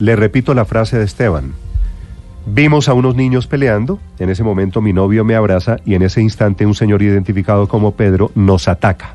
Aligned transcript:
Le 0.00 0.16
repito 0.16 0.54
la 0.54 0.64
frase 0.64 0.96
de 0.96 1.04
Esteban. 1.04 1.52
Vimos 2.46 2.88
a 2.88 2.94
unos 2.94 3.16
niños 3.16 3.46
peleando, 3.46 4.00
en 4.18 4.30
ese 4.30 4.42
momento 4.42 4.80
mi 4.80 4.94
novio 4.94 5.26
me 5.26 5.34
abraza 5.34 5.76
y 5.84 5.94
en 5.94 6.00
ese 6.00 6.22
instante 6.22 6.64
un 6.64 6.74
señor 6.74 7.02
identificado 7.02 7.68
como 7.68 7.92
Pedro 7.92 8.30
nos 8.34 8.66
ataca. 8.66 9.14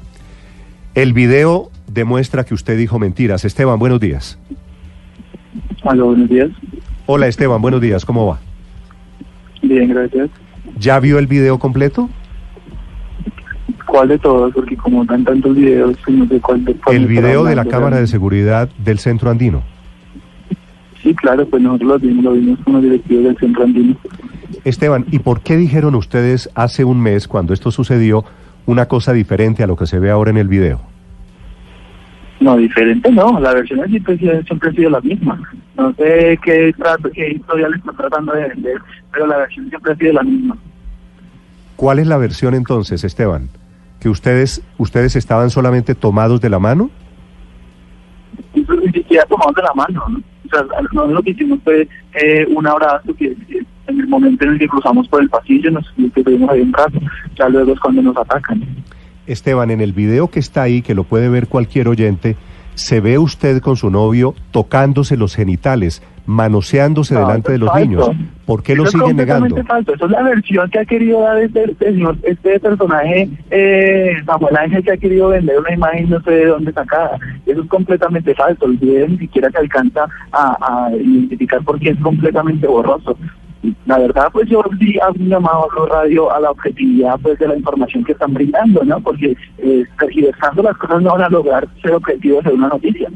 El 0.93 1.13
video 1.13 1.71
demuestra 1.91 2.43
que 2.43 2.53
usted 2.53 2.77
dijo 2.77 2.99
mentiras. 2.99 3.45
Esteban, 3.45 3.79
buenos 3.79 3.99
días. 3.99 4.37
Hola, 5.83 6.03
buenos 6.03 6.29
días. 6.29 6.51
Hola 7.07 7.27
Esteban, 7.27 7.59
buenos 7.63 7.81
días, 7.81 8.05
¿cómo 8.05 8.27
va? 8.27 8.39
Bien, 9.63 9.89
gracias. 9.89 10.29
¿Ya 10.77 10.99
vio 10.99 11.17
el 11.17 11.25
video 11.25 11.57
completo? 11.57 12.11
¿Cuál 13.87 14.09
de 14.09 14.19
todos? 14.19 14.53
Porque 14.53 14.77
como 14.77 15.01
están 15.01 15.23
tantos 15.23 15.55
videos, 15.55 15.97
pues 16.05 16.15
no 16.15 16.27
sé 16.27 16.39
cuál 16.39 16.63
de 16.63 16.75
cuál 16.75 16.95
El 16.95 17.07
video 17.07 17.43
de 17.43 17.55
la 17.55 17.65
cámara 17.65 17.97
de 17.97 18.05
seguridad 18.05 18.69
del 18.77 18.99
centro 18.99 19.31
andino. 19.31 19.63
Sí, 21.05 21.13
claro, 21.13 21.47
pues 21.47 21.61
nosotros 21.61 21.87
lo 21.87 21.99
vimos, 21.99 22.23
lo 22.23 22.31
vimos 22.31 22.59
con 22.63 22.73
los 22.73 22.81
directivos 22.81 23.25
del 23.25 23.37
centro 23.37 23.63
andino. 23.63 23.95
Esteban, 24.63 25.05
¿y 25.11 25.19
por 25.19 25.41
qué 25.41 25.55
dijeron 25.55 25.93
ustedes 25.93 26.49
hace 26.55 26.83
un 26.83 26.99
mes, 26.99 27.27
cuando 27.27 27.53
esto 27.53 27.69
sucedió, 27.69 28.25
una 28.65 28.87
cosa 28.87 29.13
diferente 29.13 29.61
a 29.61 29.67
lo 29.67 29.75
que 29.75 29.85
se 29.85 29.99
ve 29.99 30.09
ahora 30.09 30.31
en 30.31 30.37
el 30.37 30.47
video? 30.47 30.81
No, 32.39 32.57
diferente 32.57 33.11
no, 33.11 33.39
la 33.39 33.53
versión 33.53 33.87
siempre, 33.87 34.15
ha 34.15 34.17
sido- 34.17 34.41
siempre 34.45 34.69
ha 34.69 34.73
sido 34.73 34.89
la 34.89 35.01
misma. 35.01 35.39
No 35.77 35.93
sé 35.93 36.39
qué, 36.43 36.73
trato, 36.75 37.11
qué 37.11 37.33
historia 37.33 37.69
le 37.69 37.77
está 37.77 37.91
tratando 37.91 38.33
de 38.33 38.47
vender, 38.49 38.77
pero 39.13 39.27
la 39.27 39.37
versión 39.37 39.69
siempre 39.69 39.93
ha 39.93 39.95
sido 39.97 40.13
la 40.13 40.23
misma. 40.23 40.57
¿Cuál 41.75 41.99
es 41.99 42.07
la 42.07 42.17
versión 42.17 42.55
entonces, 42.55 43.03
Esteban? 43.03 43.49
¿Que 43.99 44.09
ustedes, 44.09 44.63
ustedes 44.79 45.15
estaban 45.15 45.51
solamente 45.51 45.93
tomados 45.93 46.41
de 46.41 46.49
la 46.49 46.57
mano? 46.57 46.89
Ni 48.55 48.63
siquiera 48.91 49.23
tomamos 49.27 49.53
de 49.53 49.61
la 49.61 49.73
mano, 49.75 50.03
¿no? 50.09 50.21
O 50.45 50.49
sea, 50.49 51.05
lo 51.07 51.23
que 51.23 51.31
hicimos 51.31 51.59
fue 51.63 51.87
eh, 52.13 52.45
un 52.55 52.67
abrazo 52.67 53.13
que 53.15 53.35
en 53.87 53.99
el 53.99 54.07
momento 54.07 54.45
en 54.45 54.51
el 54.51 54.59
que 54.59 54.67
cruzamos 54.67 55.07
por 55.07 55.21
el 55.21 55.29
pasillo 55.29 55.71
nos 55.71 55.85
estuvimos 55.97 56.49
ahí 56.49 56.61
un 56.61 56.73
rato, 56.73 56.99
ya 57.35 57.49
luego 57.49 57.73
es 57.73 57.79
cuando 57.79 58.01
nos 58.01 58.17
atacan. 58.17 58.61
Esteban, 59.27 59.71
en 59.71 59.81
el 59.81 59.93
video 59.93 60.29
que 60.29 60.39
está 60.39 60.63
ahí, 60.63 60.81
que 60.81 60.93
lo 60.93 61.03
puede 61.03 61.29
ver 61.29 61.47
cualquier 61.47 61.87
oyente, 61.87 62.35
se 62.75 62.99
ve 63.01 63.17
usted 63.17 63.61
con 63.61 63.75
su 63.77 63.89
novio 63.89 64.33
tocándose 64.51 65.17
los 65.17 65.35
genitales, 65.35 66.01
manoseándose 66.27 67.13
No, 67.13 67.21
delante 67.21 67.49
de 67.51 67.55
es 67.55 67.61
los 67.61 67.69
falso. 67.69 67.85
niños. 67.85 68.09
¿Por 68.45 68.61
qué 68.63 68.75
lo 68.75 68.83
Eso 68.83 68.97
es 68.97 69.01
siguen 69.03 69.17
negando? 69.17 69.47
completamente 69.47 69.67
falso. 69.67 69.93
Eso 69.95 70.05
es 70.05 70.11
la 70.11 70.21
versión 70.23 70.69
que 70.69 70.79
ha 70.79 70.85
querido 70.85 71.21
dar 71.21 71.37
este, 71.39 71.71
este 71.71 71.85
señor, 71.85 72.17
este 72.23 72.59
personaje, 72.59 73.29
eh, 73.51 74.13
Samuel 74.25 74.57
Ángel, 74.57 74.83
que 74.83 74.91
ha 74.91 74.97
querido 74.97 75.29
vender 75.29 75.59
una 75.59 75.73
imagen 75.73 76.09
no 76.09 76.21
sé 76.21 76.31
de 76.31 76.45
dónde 76.47 76.71
sacada. 76.73 77.17
Eso 77.45 77.61
es 77.61 77.67
completamente 77.69 78.33
falso. 78.35 78.65
El 78.65 78.77
video 78.77 79.07
ni 79.07 79.17
siquiera 79.17 79.49
se 79.51 79.57
alcanza 79.57 80.05
a, 80.31 80.57
a 80.87 80.91
identificar 80.95 81.61
porque 81.63 81.89
es 81.91 81.99
completamente 81.99 82.67
borroso. 82.67 83.17
La 83.85 83.97
verdad, 83.99 84.29
pues 84.31 84.49
yo 84.49 84.61
sí 84.79 84.97
hago 85.01 85.15
un 85.19 85.29
llamado 85.29 85.67
a 85.71 85.79
la 85.79 85.85
radio 86.03 86.31
a 86.33 86.39
la 86.39 86.51
objetividad 86.51 87.19
pues 87.21 87.37
de 87.39 87.47
la 87.47 87.55
información 87.55 88.03
que 88.03 88.11
están 88.13 88.33
brindando, 88.33 88.83
¿no? 88.83 88.99
Porque 88.99 89.35
eh, 89.57 89.85
tergiversando 89.99 90.63
las 90.63 90.77
cosas 90.77 91.01
no 91.01 91.11
van 91.11 91.23
a 91.23 91.29
lograr 91.29 91.67
ser 91.81 91.93
objetivos 91.93 92.43
de 92.43 92.51
una 92.53 92.67
noticia. 92.69 93.09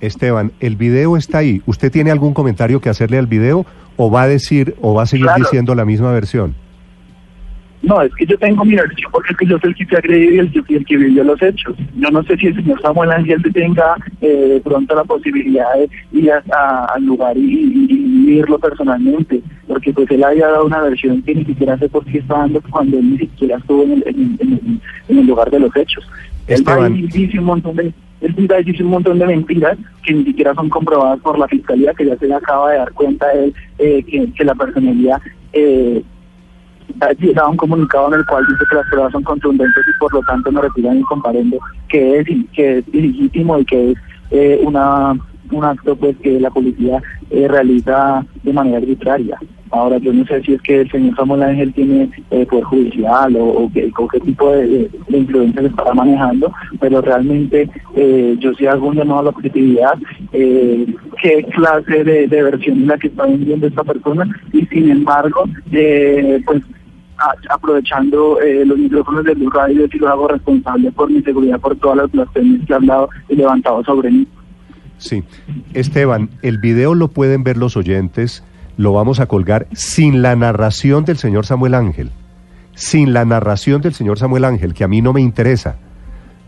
Esteban, 0.00 0.52
el 0.60 0.76
video 0.76 1.16
está 1.16 1.38
ahí. 1.38 1.62
¿Usted 1.66 1.90
tiene 1.90 2.10
algún 2.10 2.34
comentario 2.34 2.80
que 2.80 2.88
hacerle 2.90 3.18
al 3.18 3.26
video 3.26 3.64
o 3.96 4.10
va 4.10 4.22
a 4.22 4.28
decir 4.28 4.74
o 4.82 4.94
va 4.94 5.02
a 5.04 5.06
seguir 5.06 5.26
Claro. 5.26 5.42
diciendo 5.42 5.74
la 5.74 5.84
misma 5.84 6.12
versión? 6.12 6.54
No, 7.86 8.00
es 8.02 8.14
que 8.14 8.26
yo 8.26 8.38
tengo 8.38 8.64
mi 8.64 8.74
versión 8.76 9.10
porque 9.12 9.32
es 9.32 9.36
que 9.38 9.46
yo 9.46 9.58
soy 9.58 9.70
el 9.70 9.76
que 9.76 9.84
se 9.86 9.96
agredió 9.96 10.30
y 10.32 10.38
el, 10.38 10.52
que- 10.52 10.62
y 10.72 10.76
el 10.76 10.84
que 10.86 10.96
vivió 10.96 11.24
los 11.24 11.40
hechos. 11.42 11.74
Yo 11.96 12.10
no 12.10 12.22
sé 12.24 12.36
si 12.36 12.46
el 12.46 12.54
señor 12.56 12.80
Samuel 12.80 13.10
Ángel 13.12 13.42
tenga 13.52 13.96
eh, 14.20 14.26
de 14.54 14.60
pronto 14.60 14.94
la 14.94 15.04
posibilidad 15.04 15.66
de 15.74 15.88
ir 16.18 16.30
a- 16.32 16.42
a- 16.52 16.86
al 16.94 17.04
lugar 17.04 17.36
y, 17.36 17.40
y- 17.40 17.86
y 17.90 17.96
vivirlo 18.26 18.58
personalmente, 18.58 19.42
porque 19.68 19.92
pues 19.92 20.10
él 20.10 20.24
había 20.24 20.46
dado 20.48 20.66
una 20.66 20.80
versión 20.82 21.22
que 21.22 21.34
ni 21.34 21.44
siquiera 21.44 21.76
sé 21.78 21.88
por 21.88 22.04
qué 22.06 22.18
está 22.18 22.38
dando 22.38 22.60
cuando 22.70 22.98
él 22.98 23.10
ni 23.12 23.18
siquiera 23.18 23.56
estuvo 23.58 23.82
en 23.84 23.92
el, 23.92 24.02
en- 24.06 24.36
en 24.40 24.80
en 25.08 25.18
el 25.18 25.26
lugar 25.26 25.50
de 25.50 25.60
los 25.60 25.76
hechos. 25.76 26.04
Él 26.46 26.54
Esteban. 26.54 26.94
dice 26.94 27.38
un 27.38 27.44
montón 27.44 27.76
de 27.76 27.92
él 28.20 28.50
va 28.50 28.58
y 28.60 28.64
dice 28.64 28.82
un 28.82 28.88
montón 28.90 29.18
de 29.18 29.26
mentiras 29.26 29.76
que 30.02 30.14
ni 30.14 30.24
siquiera 30.24 30.54
son 30.54 30.70
comprobadas 30.70 31.20
por 31.20 31.38
la 31.38 31.46
fiscalía, 31.46 31.92
que 31.92 32.06
ya 32.06 32.16
se 32.16 32.26
le 32.26 32.34
acaba 32.34 32.70
de 32.72 32.78
dar 32.78 32.92
cuenta 32.92 33.30
él 33.32 33.52
eh, 33.78 34.02
que, 34.04 34.32
que 34.32 34.44
la 34.44 34.54
personalidad 34.54 35.20
eh, 35.52 36.02
da 37.34 37.48
un 37.48 37.56
comunicado 37.56 38.08
en 38.08 38.20
el 38.20 38.26
cual 38.26 38.44
dice 38.46 38.64
que 38.68 38.76
las 38.76 38.86
pruebas 38.88 39.12
son 39.12 39.22
contundentes 39.22 39.84
y 39.88 39.98
por 39.98 40.12
lo 40.14 40.20
tanto 40.22 40.50
no 40.52 40.60
retiran 40.62 40.98
el 40.98 41.04
comparendo 41.04 41.58
que 41.88 42.18
es 42.20 42.26
que 42.52 42.78
es 42.78 42.84
ilegítimo 42.92 43.58
y 43.58 43.64
que 43.64 43.90
es 43.92 43.98
eh, 44.30 44.60
una 44.64 45.16
un 45.50 45.62
acto 45.64 45.94
pues 45.96 46.16
que 46.18 46.40
la 46.40 46.50
policía 46.50 47.02
eh, 47.30 47.46
realiza 47.48 48.24
de 48.42 48.52
manera 48.52 48.78
arbitraria. 48.78 49.38
Ahora 49.70 49.98
yo 49.98 50.12
no 50.12 50.24
sé 50.24 50.40
si 50.42 50.54
es 50.54 50.62
que 50.62 50.80
el 50.82 50.90
señor 50.90 51.16
Samuel 51.16 51.42
Ángel 51.42 51.72
tiene 51.74 52.08
eh, 52.30 52.46
poder 52.46 52.64
judicial 52.64 53.36
o, 53.36 53.44
o 53.44 53.70
qué, 53.72 53.90
o 53.98 54.08
qué 54.08 54.20
tipo 54.20 54.50
de, 54.52 54.66
de- 54.66 54.90
de 55.08 55.18
influencia 55.18 55.60
se 55.62 55.66
estará 55.68 55.92
manejando, 55.94 56.50
pero 56.80 57.00
realmente 57.02 57.68
eh, 57.96 58.36
yo 58.38 58.54
sí 58.54 58.66
hago 58.66 58.86
un 58.88 58.96
llamado 58.96 59.20
a 59.20 59.22
la 59.24 59.30
objetividad, 59.30 59.94
eh, 60.32 60.86
qué 61.24 61.42
clase 61.44 62.04
de, 62.04 62.26
versión 62.26 62.82
es 62.82 62.86
la 62.86 62.98
que 62.98 63.06
está 63.06 63.24
vendiendo 63.24 63.66
esta 63.66 63.82
persona 63.82 64.28
y 64.52 64.66
sin 64.66 64.90
embargo 64.90 65.44
eh, 65.72 66.38
pues 66.44 66.62
aprovechando 67.48 68.38
eh, 68.42 68.66
los 68.66 68.76
micrófonos 68.76 69.24
de 69.24 69.32
Blue 69.32 69.48
Radio 69.48 69.88
y 69.90 69.98
lo 69.98 70.08
hago 70.08 70.28
responsable 70.28 70.92
por 70.92 71.10
mi 71.10 71.22
seguridad 71.22 71.58
por 71.58 71.76
todas 71.76 71.96
las 71.96 72.12
blasfemias 72.12 72.66
que 72.66 72.72
he 72.74 72.76
hablado 72.76 73.08
y 73.30 73.36
levantado 73.36 73.82
sobre 73.84 74.10
mí. 74.10 74.28
Sí. 74.98 75.24
Esteban, 75.72 76.28
el 76.42 76.58
video 76.58 76.94
lo 76.94 77.08
pueden 77.08 77.42
ver 77.42 77.56
los 77.56 77.78
oyentes, 77.78 78.44
lo 78.76 78.92
vamos 78.92 79.18
a 79.18 79.26
colgar 79.26 79.66
sin 79.72 80.20
la 80.20 80.36
narración 80.36 81.06
del 81.06 81.16
señor 81.16 81.46
Samuel 81.46 81.74
Ángel. 81.74 82.10
Sin 82.74 83.14
la 83.14 83.24
narración 83.24 83.80
del 83.80 83.94
señor 83.94 84.18
Samuel 84.18 84.44
Ángel, 84.44 84.74
que 84.74 84.84
a 84.84 84.88
mí 84.88 85.00
no 85.00 85.14
me 85.14 85.22
interesa. 85.22 85.76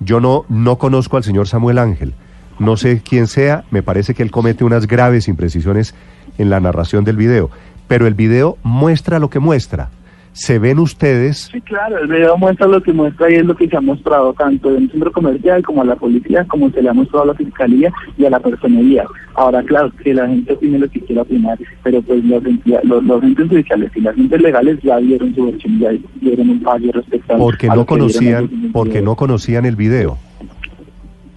Yo 0.00 0.20
no, 0.20 0.44
no 0.50 0.76
conozco 0.76 1.16
al 1.16 1.25
señor 1.25 1.48
Samuel 1.48 1.78
Ángel. 1.78 2.12
No 2.59 2.77
sé 2.77 3.03
quién 3.06 3.27
sea, 3.27 3.65
me 3.71 3.83
parece 3.83 4.15
que 4.15 4.22
él 4.22 4.31
comete 4.31 4.65
unas 4.65 4.87
graves 4.87 5.28
imprecisiones 5.28 5.94
en 6.39 6.50
la 6.50 6.61
narración 6.61 7.05
del 7.05 7.17
video. 7.17 7.50
Pero 7.89 8.06
el 8.06 8.15
video 8.15 8.56
muestra 8.62 9.19
lo 9.19 9.31
que 9.31 9.39
muestra. 9.39 9.91
Se 10.33 10.59
ven 10.59 10.78
ustedes 10.78 11.49
Sí, 11.50 11.62
claro, 11.62 11.97
el 11.97 12.09
video 12.09 12.37
muestra 12.37 12.67
lo 12.67 12.83
que 12.83 12.93
muestra 12.93 13.31
y 13.31 13.37
es 13.37 13.47
lo 13.47 13.56
que 13.56 13.69
se 13.69 13.77
ha 13.77 13.81
mostrado 13.81 14.34
tanto 14.34 14.69
en 14.69 14.83
el 14.83 14.91
centro 14.91 15.11
comercial 15.11 15.62
como 15.62 15.81
a 15.81 15.87
la 15.87 15.97
policía, 15.97 16.44
como 16.44 16.71
se 16.71 16.83
le 16.83 16.91
ha 16.91 16.93
mostrado 16.93 17.22
a 17.25 17.27
la 17.28 17.34
fiscalía 17.34 17.91
y 18.19 18.27
a 18.27 18.31
la 18.31 18.39
personería. 18.39 19.06
Ahora, 19.34 19.62
claro, 19.62 19.91
que 20.03 20.12
la 20.12 20.28
gente 20.28 20.53
opine 20.53 20.78
lo 20.78 20.91
que 20.91 21.00
quiera 21.00 21.23
opinar, 21.23 21.59
pero 21.83 22.03
pues 22.03 22.23
los, 22.23 22.43
los, 22.84 23.05
los 23.05 23.23
entes 23.23 23.49
judiciales 23.49 23.91
y 23.94 24.00
las 24.03 24.15
entes 24.19 24.43
legales 24.43 24.78
ya 24.83 24.99
dieron 24.99 25.34
su 25.34 25.47
versión, 25.47 25.78
ya 25.78 25.91
dieron 26.21 26.50
un 26.50 26.61
fallo 26.61 26.93
respecto 26.93 27.34
a 27.34 27.38
porque 27.38 27.69
a 27.69 27.71
no 27.71 27.77
lo 27.77 27.87
conocían, 27.87 28.50
porque 28.75 29.00
no 29.00 29.17
conocían 29.17 29.65
el 29.65 29.77
video. 29.77 30.19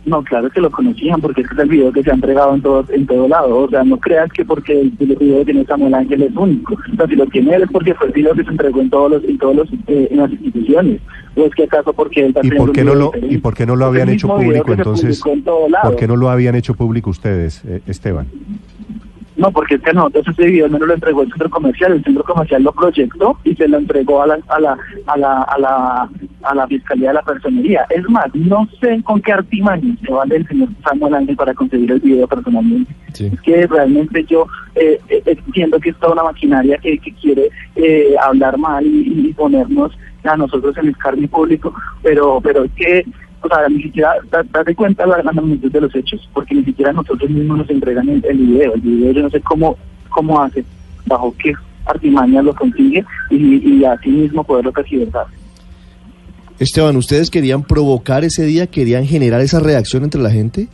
No, 0.05 0.23
claro 0.23 0.49
que 0.49 0.61
lo 0.61 0.71
conocían, 0.71 1.19
porque 1.21 1.41
este 1.41 1.53
es 1.53 1.59
el 1.59 1.69
video 1.69 1.91
que 1.91 2.03
se 2.03 2.09
ha 2.09 2.13
entregado 2.13 2.55
en 2.55 2.61
todo, 2.61 2.85
en 2.89 3.05
todo 3.05 3.27
lado. 3.27 3.57
O 3.57 3.69
sea, 3.69 3.83
no 3.83 3.97
creas 3.97 4.31
que 4.31 4.45
porque 4.45 4.79
el, 4.79 4.91
video 4.91 5.39
que 5.39 5.45
tiene 5.45 5.65
Samuel 5.65 5.93
Ángel 5.93 6.23
es 6.23 6.35
único. 6.35 6.75
O 6.75 6.95
sea, 6.95 7.07
si 7.07 7.15
lo 7.15 7.25
tiene 7.27 7.55
él 7.55 7.63
es 7.63 7.71
porque 7.71 7.93
fue 7.93 8.07
el 8.07 8.13
video 8.13 8.33
que 8.33 8.43
se 8.43 8.49
entregó 8.49 8.81
en 8.81 8.89
todos 8.89 9.11
los, 9.11 9.23
en 9.23 9.37
todos 9.37 9.55
los, 9.55 9.69
eh, 9.87 10.07
en 10.09 10.17
las 10.17 10.31
instituciones. 10.31 11.01
O 11.35 11.45
es 11.45 11.53
que 11.53 11.63
acaso 11.63 11.93
porque 11.93 12.25
él 12.25 12.35
¿Y 12.41 12.51
por 12.51 12.71
qué 12.71 12.83
no 12.83 12.95
lo, 12.95 13.11
y 13.21 13.37
por 13.37 13.53
qué 13.53 13.65
no 13.65 13.75
lo 13.75 13.85
habían 13.85 14.09
hecho 14.09 14.27
público 14.27 14.73
entonces? 14.73 15.21
en 15.25 15.43
todo 15.43 15.69
lado. 15.69 15.89
¿Por 15.89 15.99
qué 15.99 16.07
no 16.07 16.15
lo 16.15 16.29
habían 16.29 16.55
hecho 16.55 16.73
público 16.73 17.09
ustedes, 17.09 17.63
eh, 17.65 17.81
Esteban? 17.85 18.27
No, 19.39 19.51
porque 19.51 19.75
es 19.75 19.81
que 19.81 19.93
nosotros 19.93 20.27
ese 20.27 20.49
video 20.49 20.67
no 20.67 20.79
lo 20.79 20.93
entregó 20.93 21.21
el 21.21 21.29
centro 21.29 21.49
comercial, 21.49 21.93
el 21.93 22.03
centro 22.03 22.23
comercial 22.25 22.61
lo 22.61 22.73
proyectó 22.73 23.37
y 23.45 23.55
se 23.55 23.69
lo 23.69 23.77
entregó 23.77 24.21
a 24.21 24.27
la, 24.27 24.39
a 24.49 24.59
la, 24.59 24.77
a 25.07 25.17
la, 25.17 25.41
a 25.43 25.57
la, 25.57 26.09
a 26.43 26.55
la 26.55 26.67
fiscalía 26.67 27.09
de 27.09 27.13
la 27.15 27.21
personería. 27.21 27.85
Es 27.89 28.07
más, 28.09 28.33
no 28.33 28.67
sé 28.79 29.01
con 29.03 29.21
qué 29.21 29.33
artimaña 29.33 29.95
se 30.05 30.11
vale 30.11 30.37
el 30.37 30.47
señor 30.47 30.69
Samuel 30.83 31.13
Ángel 31.15 31.35
para 31.35 31.53
conseguir 31.53 31.91
el 31.91 31.99
video 31.99 32.27
personalmente. 32.27 32.93
Es 33.25 33.41
que 33.41 33.67
realmente 33.67 34.23
yo 34.25 34.47
eh, 34.75 34.99
eh, 35.09 35.21
entiendo 35.25 35.79
que 35.79 35.89
es 35.89 35.95
toda 35.97 36.13
una 36.13 36.23
maquinaria 36.23 36.77
que, 36.77 36.97
que 36.99 37.13
quiere 37.13 37.49
eh, 37.75 38.15
hablar 38.23 38.57
mal 38.57 38.85
y, 38.85 39.27
y 39.29 39.33
ponernos 39.33 39.91
a 40.23 40.37
nosotros 40.37 40.77
en 40.77 40.85
el 40.85 40.91
escarnio 40.91 41.27
público, 41.29 41.73
pero, 42.03 42.39
pero 42.41 42.63
es 42.65 42.71
que 42.73 43.05
o 43.41 43.47
sea, 43.47 43.69
ni 43.69 43.81
siquiera 43.83 44.15
da- 44.29 44.43
date 44.51 44.75
cuenta 44.75 45.05
la, 45.05 45.23
magnitud 45.23 45.71
de 45.71 45.79
los 45.81 45.95
hechos, 45.95 46.29
porque 46.33 46.55
ni 46.55 46.63
siquiera 46.65 46.91
nosotros 46.91 47.29
mismos 47.29 47.59
nos 47.59 47.69
entregan 47.69 48.09
el, 48.09 48.23
el 48.25 48.37
video. 48.37 48.73
El 48.73 48.81
video 48.81 49.11
yo 49.13 49.21
no 49.23 49.29
sé 49.29 49.39
cómo, 49.39 49.77
cómo 50.09 50.41
hace, 50.41 50.65
bajo 51.05 51.33
qué 51.41 51.53
artimañas 51.85 52.43
lo 52.43 52.53
consigue 52.53 53.03
y, 53.29 53.77
y 53.79 53.85
así 53.85 54.09
mismo 54.09 54.43
poderlo 54.43 54.71
tergiversar. 54.73 55.25
Esteban, 56.59 56.97
¿ustedes 56.97 57.31
querían 57.31 57.63
provocar 57.63 58.25
ese 58.25 58.45
día? 58.45 58.67
¿Querían 58.67 59.05
generar 59.05 59.39
esa 59.39 59.61
reacción 59.61 60.03
entre 60.03 60.21
la 60.21 60.29
gente? 60.29 60.67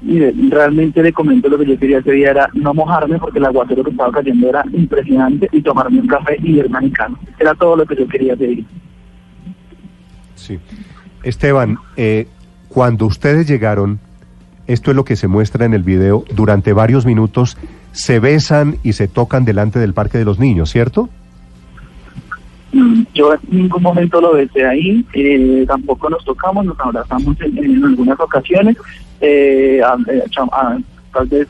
Mire, 0.00 0.32
realmente 0.48 1.02
le 1.02 1.12
comento 1.12 1.48
lo 1.48 1.58
que 1.58 1.66
yo 1.66 1.78
quería 1.78 1.98
ese 1.98 2.12
día 2.12 2.30
era 2.30 2.48
no 2.54 2.72
mojarme 2.72 3.18
porque 3.18 3.38
el 3.38 3.44
aguacero 3.44 3.84
que 3.84 3.90
estaba 3.90 4.12
cayendo 4.12 4.48
era 4.48 4.64
impresionante 4.72 5.48
y 5.52 5.60
tomarme 5.60 6.00
un 6.00 6.06
café 6.06 6.36
y 6.42 6.58
irme 6.58 6.78
a 6.78 6.80
mi 6.80 6.90
cama. 6.90 7.18
Era 7.38 7.54
todo 7.54 7.76
lo 7.76 7.84
que 7.84 7.96
yo 7.96 8.08
quería 8.08 8.34
ese 8.34 8.46
día. 8.46 8.64
Sí. 10.36 10.58
Esteban, 11.22 11.78
eh, 11.96 12.26
cuando 12.68 13.06
ustedes 13.06 13.48
llegaron, 13.48 13.98
esto 14.66 14.90
es 14.90 14.96
lo 14.96 15.04
que 15.04 15.16
se 15.16 15.28
muestra 15.28 15.66
en 15.66 15.74
el 15.74 15.82
video, 15.82 16.24
durante 16.34 16.72
varios 16.72 17.04
minutos 17.04 17.58
se 17.92 18.20
besan 18.20 18.76
y 18.82 18.92
se 18.92 19.08
tocan 19.08 19.44
delante 19.44 19.78
del 19.78 19.92
Parque 19.92 20.18
de 20.18 20.24
los 20.24 20.38
Niños, 20.38 20.70
¿cierto? 20.70 21.08
Yo 23.14 23.32
en 23.32 23.40
ningún 23.50 23.82
momento 23.82 24.20
lo 24.20 24.34
besé 24.34 24.66
ahí, 24.66 25.04
eh, 25.14 25.64
tampoco 25.66 26.10
nos 26.10 26.24
tocamos, 26.24 26.64
nos 26.64 26.78
abrazamos 26.78 27.36
en, 27.40 27.84
algunas 27.84 28.20
ocasiones, 28.20 28.76
eh, 29.20 29.80
eh, 30.08 30.24
tal 31.12 31.26
vez 31.28 31.48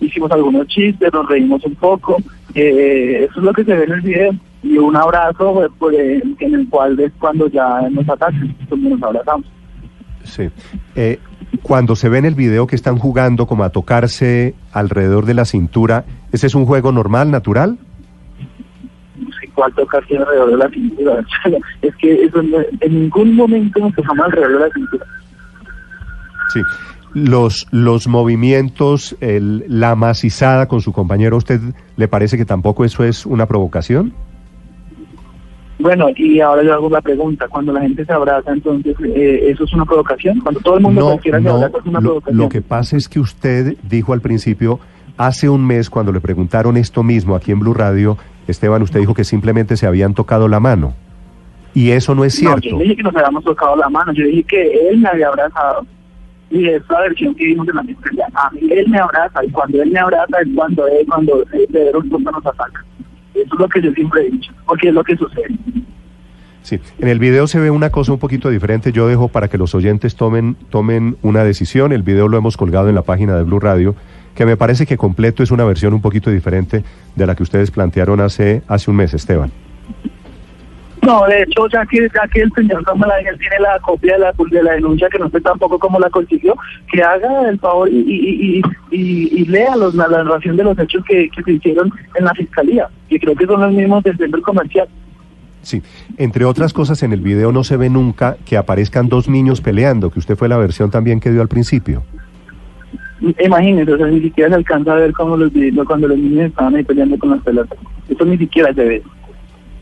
hicimos 0.00 0.30
algunos 0.30 0.66
chistes, 0.68 1.12
nos 1.12 1.28
reímos 1.28 1.64
un 1.64 1.74
poco, 1.76 2.16
eh, 2.54 3.26
eso 3.28 3.40
es 3.40 3.44
lo 3.44 3.52
que 3.52 3.64
se 3.64 3.74
ve 3.74 3.84
en 3.84 3.92
el 3.92 4.00
video, 4.00 4.34
y 4.62 4.78
un 4.78 4.96
abrazo 4.96 5.64
eh, 5.64 5.68
por 5.78 5.94
en 5.94 6.36
el 6.40 6.68
cual 6.68 6.98
es 6.98 7.12
cuando 7.18 7.48
ya 7.48 7.88
nos 7.90 8.08
atacan, 8.08 8.54
cuando 8.68 8.90
nos 8.90 9.02
abrazamos. 9.02 9.46
Sí. 10.24 10.48
Eh, 10.96 11.20
cuando 11.62 11.94
se 11.94 12.08
ve 12.08 12.18
en 12.18 12.24
el 12.24 12.34
video 12.34 12.66
que 12.66 12.76
están 12.76 12.98
jugando 12.98 13.46
como 13.46 13.64
a 13.64 13.70
tocarse 13.70 14.54
alrededor 14.72 15.26
de 15.26 15.34
la 15.34 15.44
cintura, 15.44 16.04
¿ese 16.32 16.48
es 16.48 16.54
un 16.54 16.66
juego 16.66 16.92
normal, 16.92 17.30
natural? 17.30 17.78
No 19.56 19.64
sé 19.64 19.72
cuál 19.72 19.72
tocarse 19.74 20.16
alrededor 20.16 20.50
de 20.50 20.56
la 20.56 20.68
cintura. 20.70 21.24
es 21.82 21.96
que 21.96 22.24
eso 22.24 22.42
no- 22.42 22.58
en 22.80 22.94
ningún 23.02 23.34
momento 23.36 23.80
nos 23.80 23.94
tocamos 23.94 24.26
alrededor 24.26 24.52
de 24.52 24.68
la 24.68 24.74
cintura. 24.74 25.06
Sí. 26.52 26.60
Los, 27.14 27.66
los 27.70 28.06
movimientos, 28.08 29.16
el- 29.20 29.64
la 29.68 29.94
macizada 29.96 30.68
con 30.68 30.80
su 30.80 30.92
compañero, 30.92 31.36
¿a 31.36 31.38
usted 31.38 31.60
le 31.96 32.08
parece 32.08 32.36
que 32.36 32.44
tampoco 32.44 32.84
eso 32.84 33.04
es 33.04 33.24
una 33.26 33.46
provocación? 33.46 34.12
Bueno, 35.78 36.06
y 36.16 36.40
ahora 36.40 36.62
yo 36.62 36.72
hago 36.72 36.88
la 36.88 37.02
pregunta, 37.02 37.48
cuando 37.48 37.72
la 37.72 37.82
gente 37.82 38.04
se 38.04 38.12
abraza, 38.12 38.50
entonces, 38.50 38.96
eh, 39.04 39.50
¿eso 39.50 39.64
es 39.64 39.72
una 39.74 39.84
provocación? 39.84 40.40
Cuando 40.40 40.60
todo 40.60 40.76
el 40.76 40.82
mundo 40.82 41.00
No, 41.02 41.06
cualquiera 41.08 41.38
se 41.38 41.44
no, 41.44 41.50
abraza, 41.56 41.78
es 41.78 41.84
una 41.86 42.00
lo, 42.00 42.04
provocación. 42.08 42.36
lo 42.38 42.48
que 42.48 42.62
pasa 42.62 42.96
es 42.96 43.08
que 43.08 43.20
usted 43.20 43.76
dijo 43.82 44.12
al 44.14 44.20
principio, 44.22 44.80
hace 45.18 45.48
un 45.50 45.66
mes 45.66 45.90
cuando 45.90 46.12
le 46.12 46.20
preguntaron 46.20 46.76
esto 46.78 47.02
mismo 47.02 47.34
aquí 47.36 47.52
en 47.52 47.60
Blue 47.60 47.74
Radio, 47.74 48.16
Esteban, 48.46 48.82
usted 48.82 49.00
dijo 49.00 49.14
que 49.14 49.24
simplemente 49.24 49.76
se 49.76 49.86
habían 49.86 50.14
tocado 50.14 50.48
la 50.48 50.60
mano. 50.60 50.94
Y 51.74 51.90
eso 51.90 52.14
no 52.14 52.24
es 52.24 52.40
No, 52.42 52.50
cierto. 52.58 52.68
yo 52.68 52.78
dije 52.78 52.96
que 52.96 53.02
nos 53.02 53.14
habíamos 53.16 53.44
tocado 53.44 53.76
la 53.76 53.88
mano, 53.88 54.12
yo 54.12 54.24
dije 54.24 54.44
que 54.44 54.88
él 54.88 54.98
me 54.98 55.08
había 55.08 55.28
abrazado. 55.28 55.84
Y 56.50 56.66
es 56.68 56.82
la 56.88 57.00
versión 57.00 57.34
que 57.34 57.44
vimos 57.44 57.68
en 57.68 57.76
la 57.76 57.82
historia. 57.84 58.26
A 58.34 58.50
mí 58.50 58.60
él 58.70 58.88
me 58.88 58.98
abraza, 58.98 59.44
y 59.44 59.50
cuando 59.50 59.82
él 59.82 59.90
me 59.90 59.98
abraza 59.98 60.38
es 60.40 60.48
cuando 60.54 60.86
él, 60.86 61.06
cuando 61.06 61.44
de 61.52 61.66
veros 61.70 62.04
nos 62.06 62.46
ataca. 62.46 62.84
Eso 63.34 63.54
es 63.54 63.58
lo 63.60 63.68
que 63.68 63.82
yo 63.82 63.92
siempre 63.92 64.22
he 64.26 64.30
dicho, 64.30 64.52
porque 64.64 64.88
es 64.88 64.94
lo 64.94 65.04
que 65.04 65.16
sucede. 65.16 65.48
Sí, 66.62 66.80
en 66.98 67.08
el 67.08 67.18
video 67.18 67.46
se 67.46 67.60
ve 67.60 67.70
una 67.70 67.90
cosa 67.90 68.12
un 68.12 68.18
poquito 68.18 68.48
diferente. 68.48 68.90
Yo 68.90 69.06
dejo 69.06 69.28
para 69.28 69.48
que 69.48 69.58
los 69.58 69.74
oyentes 69.74 70.16
tomen, 70.16 70.56
tomen 70.70 71.16
una 71.22 71.44
decisión. 71.44 71.92
El 71.92 72.02
video 72.02 72.26
lo 72.28 72.38
hemos 72.38 72.56
colgado 72.56 72.88
en 72.88 72.94
la 72.96 73.02
página 73.02 73.36
de 73.36 73.44
Blue 73.44 73.60
Radio, 73.60 73.94
que 74.36 74.46
me 74.46 74.56
parece 74.56 74.86
que 74.86 74.96
completo 74.96 75.42
es 75.42 75.50
una 75.50 75.64
versión 75.64 75.94
un 75.94 76.02
poquito 76.02 76.30
diferente 76.30 76.84
de 77.16 77.26
la 77.26 77.34
que 77.34 77.42
ustedes 77.42 77.70
plantearon 77.70 78.20
hace, 78.20 78.62
hace 78.68 78.90
un 78.90 78.96
mes, 78.98 79.14
Esteban. 79.14 79.50
No, 81.02 81.24
de 81.26 81.42
hecho, 81.42 81.68
ya 81.68 81.86
que, 81.86 82.08
ya 82.12 82.28
que 82.28 82.42
el 82.42 82.52
señor 82.52 82.82
Ángel 82.86 83.38
tiene 83.38 83.60
la 83.60 83.78
copia 83.80 84.14
de 84.14 84.18
la, 84.18 84.34
de 84.50 84.62
la 84.62 84.72
denuncia, 84.72 85.08
que 85.08 85.18
no 85.18 85.30
sé 85.30 85.40
tampoco 85.40 85.78
cómo 85.78 85.98
la 86.00 86.10
consiguió, 86.10 86.54
que 86.92 87.02
haga 87.02 87.48
el 87.48 87.58
favor 87.60 87.88
y, 87.88 87.96
y, 87.96 88.58
y, 88.58 88.62
y, 88.90 89.40
y 89.40 89.44
lea 89.46 89.76
los, 89.76 89.94
la 89.94 90.08
narración 90.08 90.56
de 90.56 90.64
los 90.64 90.78
hechos 90.78 91.04
que, 91.08 91.28
que 91.30 91.42
se 91.42 91.52
hicieron 91.52 91.92
en 92.16 92.24
la 92.24 92.34
fiscalía, 92.34 92.88
que 93.08 93.20
creo 93.20 93.36
que 93.36 93.46
son 93.46 93.60
los 93.60 93.72
mismos 93.72 94.02
del 94.02 94.18
centro 94.18 94.42
comercial. 94.42 94.88
Sí, 95.62 95.82
entre 96.16 96.44
otras 96.44 96.72
cosas, 96.72 97.02
en 97.02 97.12
el 97.12 97.20
video 97.20 97.52
no 97.52 97.64
se 97.64 97.76
ve 97.76 97.88
nunca 97.88 98.36
que 98.44 98.56
aparezcan 98.56 99.08
dos 99.08 99.28
niños 99.28 99.60
peleando, 99.60 100.10
que 100.10 100.18
usted 100.18 100.36
fue 100.36 100.48
la 100.48 100.56
versión 100.56 100.90
también 100.90 101.20
que 101.20 101.30
dio 101.30 101.40
al 101.40 101.48
principio. 101.48 102.02
Imagínense, 103.44 103.92
o 103.92 103.96
sea, 103.98 104.06
ni 104.08 104.20
siquiera 104.20 104.50
se 104.50 104.56
alcanza 104.56 104.92
a 104.92 104.96
ver 104.96 105.12
cómo 105.12 105.36
los, 105.36 105.50
cuando 105.86 106.08
los 106.08 106.18
niños 106.18 106.46
estaban 106.46 106.74
ahí 106.76 106.84
peleando 106.84 107.18
con 107.18 107.30
las 107.30 107.40
pelotas. 107.42 107.78
Eso 108.08 108.24
ni 108.24 108.36
siquiera 108.38 108.72
se 108.74 108.84
ve 108.84 109.02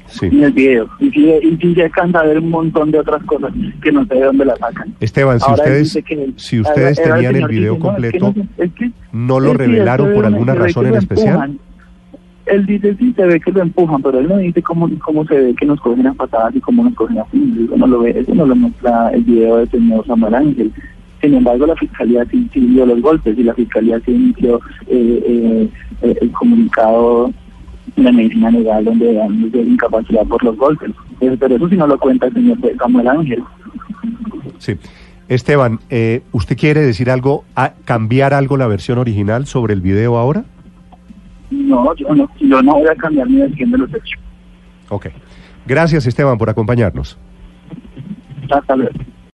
Sí. 0.06 0.26
en 0.26 0.44
el 0.44 0.52
video. 0.52 0.88
Y 1.00 1.10
sí, 1.10 1.32
y 1.42 1.56
sí 1.56 1.74
se 1.74 1.82
alcanza 1.84 2.20
a 2.20 2.24
ver 2.24 2.38
un 2.38 2.50
montón 2.50 2.90
de 2.90 3.00
otras 3.00 3.22
cosas 3.24 3.52
que 3.82 3.90
no 3.90 4.04
sé 4.06 4.14
de 4.14 4.20
dónde 4.24 4.44
la 4.44 4.54
sacan. 4.56 4.94
Esteban, 5.00 5.40
si 5.40 5.46
Ahora 5.50 5.62
ustedes, 5.64 5.82
dice 5.84 6.02
que- 6.02 6.30
si 6.36 6.60
ustedes 6.60 6.98
era- 6.98 7.06
era 7.06 7.14
tenían 7.16 7.36
el 7.36 7.48
video 7.48 7.74
dice, 7.74 7.84
no, 7.84 7.96
es 7.96 8.12
que 8.12 8.18
completo, 8.20 8.26
no 8.26 8.34
sé, 8.56 8.64
es 8.64 8.72
que- 8.74 8.90
¿no 9.12 9.40
lo 9.40 9.54
revelaron 9.54 10.12
por 10.12 10.26
alguna 10.26 10.54
razón 10.54 10.86
en 10.86 10.94
especial? 10.96 11.58
Él 12.46 12.66
dice, 12.66 12.94
sí, 12.98 13.14
se 13.16 13.24
ve 13.24 13.40
que 13.40 13.50
lo 13.50 13.62
empujan, 13.62 14.02
pero 14.02 14.18
él 14.20 14.28
no 14.28 14.36
dice 14.36 14.62
cómo, 14.62 14.88
cómo 15.02 15.24
se 15.26 15.34
ve 15.34 15.54
que 15.58 15.64
nos 15.64 15.80
cogen 15.80 16.06
a 16.06 16.12
patadas 16.12 16.54
y 16.54 16.60
cómo 16.60 16.84
nos 16.84 16.94
cogen 16.94 17.18
a 17.18 17.24
puños. 17.24 17.58
Eso 17.64 17.76
no 17.78 17.86
lo 17.86 18.00
ve, 18.00 18.10
eso 18.16 18.34
no 18.34 18.44
lo 18.44 18.54
muestra 18.54 19.08
el 19.14 19.22
video 19.24 19.56
del 19.56 19.70
señor 19.70 20.06
Samuel 20.06 20.34
Ángel. 20.34 20.70
Sin 21.24 21.36
embargo, 21.36 21.66
la 21.66 21.76
fiscalía 21.76 22.22
sí, 22.30 22.50
los 22.54 23.00
golpes 23.00 23.38
y 23.38 23.44
la 23.44 23.54
fiscalía 23.54 23.98
sí 24.04 24.34
eh, 24.42 24.58
eh, 24.88 25.68
eh, 26.02 26.18
el 26.20 26.30
comunicado 26.32 27.32
de 27.96 28.12
medicina 28.12 28.50
legal 28.50 28.84
donde 28.84 29.14
dan 29.14 29.50
de 29.50 29.62
incapacidad 29.62 30.26
por 30.26 30.44
los 30.44 30.54
golpes. 30.58 30.90
Eh, 31.22 31.34
Pero 31.40 31.56
eso 31.56 31.68
sí 31.70 31.76
no 31.76 31.86
lo 31.86 31.98
cuenta 31.98 32.26
el 32.26 32.34
señor 32.34 32.58
Samuel 32.78 33.08
Ángel. 33.08 33.42
Sí. 34.58 34.74
Esteban, 35.26 35.80
eh, 35.88 36.20
¿usted 36.32 36.58
quiere 36.58 36.82
decir 36.82 37.10
algo, 37.10 37.44
a 37.56 37.72
cambiar 37.86 38.34
algo 38.34 38.58
la 38.58 38.66
versión 38.66 38.98
original 38.98 39.46
sobre 39.46 39.72
el 39.72 39.80
video 39.80 40.18
ahora? 40.18 40.44
No, 41.50 41.94
yo 41.96 42.14
no, 42.14 42.28
yo 42.38 42.62
no 42.62 42.74
voy 42.74 42.88
a 42.88 42.94
cambiar 42.96 43.30
mi 43.30 43.38
versión 43.38 43.70
de 43.70 43.78
los 43.78 43.88
hechos. 43.88 44.20
Ok. 44.90 45.06
Gracias, 45.64 46.06
Esteban, 46.06 46.36
por 46.36 46.50
acompañarnos. 46.50 47.16
Hasta 48.50 48.76
luego. 48.76 48.92